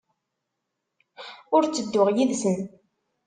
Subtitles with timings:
[1.55, 2.57] Ur ttedduɣ yid-sen.